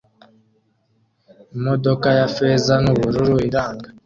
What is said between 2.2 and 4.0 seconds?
feza nubururu iranga